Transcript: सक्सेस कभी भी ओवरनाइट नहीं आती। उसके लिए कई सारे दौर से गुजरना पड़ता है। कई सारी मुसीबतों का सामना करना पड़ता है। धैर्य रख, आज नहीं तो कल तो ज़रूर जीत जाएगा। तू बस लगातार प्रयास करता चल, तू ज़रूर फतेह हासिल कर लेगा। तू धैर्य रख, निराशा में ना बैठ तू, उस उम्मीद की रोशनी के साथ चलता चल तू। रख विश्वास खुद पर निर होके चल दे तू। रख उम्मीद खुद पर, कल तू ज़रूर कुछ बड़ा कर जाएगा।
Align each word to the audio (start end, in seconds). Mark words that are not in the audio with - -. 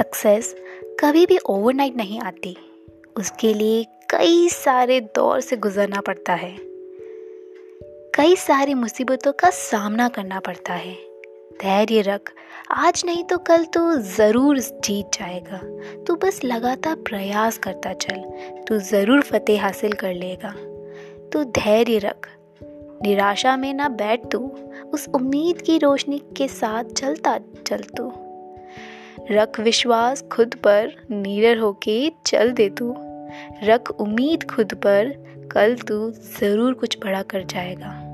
सक्सेस 0.00 0.54
कभी 1.00 1.26
भी 1.26 1.38
ओवरनाइट 1.38 1.96
नहीं 1.96 2.20
आती। 2.20 2.56
उसके 3.16 3.54
लिए 3.54 3.84
कई 4.10 4.48
सारे 4.48 5.00
दौर 5.00 5.40
से 5.40 5.56
गुजरना 5.56 6.00
पड़ता 6.00 6.34
है। 6.34 6.56
कई 8.14 8.36
सारी 8.36 8.74
मुसीबतों 8.74 9.32
का 9.32 9.50
सामना 9.50 10.08
करना 10.08 10.40
पड़ता 10.40 10.74
है। 10.74 10.94
धैर्य 11.62 12.00
रख, 12.00 12.32
आज 12.70 13.02
नहीं 13.06 13.24
तो 13.24 13.38
कल 13.38 13.64
तो 13.64 13.96
ज़रूर 13.96 14.58
जीत 14.58 15.06
जाएगा। 15.14 15.60
तू 16.04 16.16
बस 16.16 16.40
लगातार 16.44 16.94
प्रयास 16.94 17.58
करता 17.58 17.92
चल, 17.92 18.22
तू 18.68 18.78
ज़रूर 18.78 19.22
फतेह 19.22 19.62
हासिल 19.62 19.92
कर 19.92 20.14
लेगा। 20.14 20.54
तू 21.32 21.44
धैर्य 21.44 21.98
रख, 21.98 22.28
निराशा 23.02 23.56
में 23.56 23.74
ना 23.74 23.88
बैठ 23.88 24.26
तू, 24.26 24.38
उस 24.94 25.08
उम्मीद 25.14 25.62
की 25.62 25.78
रोशनी 25.78 26.22
के 26.36 26.48
साथ 26.48 26.84
चलता 26.84 27.38
चल 27.66 27.82
तू। 27.96 28.12
रख 29.30 29.60
विश्वास 29.60 30.22
खुद 30.32 30.54
पर 30.54 30.92
निर 31.10 31.58
होके 31.58 32.12
चल 32.26 32.52
दे 32.52 32.68
तू। 32.68 32.94
रख 33.64 33.90
उम्मीद 33.90 34.44
खुद 34.50 34.74
पर, 34.74 35.12
कल 35.52 35.76
तू 35.76 36.10
ज़रूर 36.10 36.74
कुछ 36.74 36.98
बड़ा 36.98 37.22
कर 37.22 37.42
जाएगा। 37.44 38.10